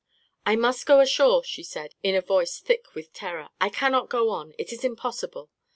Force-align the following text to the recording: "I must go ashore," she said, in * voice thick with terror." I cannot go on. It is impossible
"I 0.47 0.55
must 0.55 0.87
go 0.87 0.99
ashore," 0.99 1.43
she 1.43 1.61
said, 1.61 1.93
in 2.01 2.19
* 2.21 2.25
voice 2.25 2.59
thick 2.59 2.95
with 2.95 3.13
terror." 3.13 3.49
I 3.61 3.69
cannot 3.69 4.09
go 4.09 4.31
on. 4.31 4.55
It 4.57 4.73
is 4.73 4.83
impossible 4.83 5.51